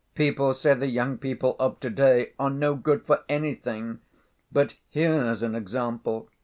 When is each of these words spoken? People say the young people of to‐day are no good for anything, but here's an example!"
People 0.15 0.55
say 0.55 0.73
the 0.73 0.87
young 0.87 1.19
people 1.19 1.55
of 1.59 1.79
to‐day 1.79 2.31
are 2.39 2.49
no 2.49 2.73
good 2.73 3.05
for 3.05 3.23
anything, 3.29 3.99
but 4.51 4.75
here's 4.89 5.43
an 5.43 5.53
example!" 5.53 6.27